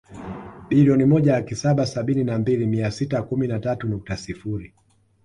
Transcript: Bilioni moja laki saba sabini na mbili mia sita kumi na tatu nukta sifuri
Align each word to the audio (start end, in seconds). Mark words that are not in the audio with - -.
Bilioni 0.69 1.05
moja 1.05 1.33
laki 1.33 1.55
saba 1.55 1.85
sabini 1.85 2.23
na 2.23 2.39
mbili 2.39 2.67
mia 2.67 2.91
sita 2.91 3.23
kumi 3.23 3.47
na 3.47 3.59
tatu 3.59 3.87
nukta 3.87 4.17
sifuri 4.17 4.73